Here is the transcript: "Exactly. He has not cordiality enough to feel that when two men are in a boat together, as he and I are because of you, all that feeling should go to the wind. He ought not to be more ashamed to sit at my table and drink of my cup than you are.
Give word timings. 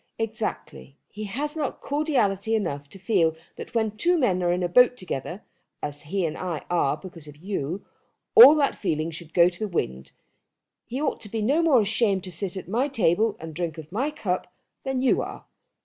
"Exactly. 0.17 0.97
He 1.09 1.25
has 1.25 1.55
not 1.55 1.79
cordiality 1.79 2.55
enough 2.55 2.89
to 2.89 2.97
feel 2.97 3.35
that 3.55 3.75
when 3.75 3.91
two 3.91 4.17
men 4.17 4.41
are 4.41 4.51
in 4.51 4.63
a 4.63 4.67
boat 4.67 4.97
together, 4.97 5.43
as 5.83 6.01
he 6.01 6.25
and 6.25 6.35
I 6.35 6.65
are 6.71 6.97
because 6.97 7.27
of 7.27 7.37
you, 7.37 7.85
all 8.33 8.55
that 8.55 8.73
feeling 8.73 9.11
should 9.11 9.31
go 9.31 9.47
to 9.47 9.59
the 9.59 9.67
wind. 9.67 10.11
He 10.87 10.99
ought 10.99 11.05
not 11.21 11.21
to 11.21 11.29
be 11.29 11.43
more 11.43 11.81
ashamed 11.81 12.23
to 12.23 12.31
sit 12.31 12.57
at 12.57 12.67
my 12.67 12.87
table 12.87 13.37
and 13.39 13.53
drink 13.53 13.77
of 13.77 13.91
my 13.91 14.09
cup 14.09 14.51
than 14.83 15.03
you 15.03 15.21
are. 15.21 15.45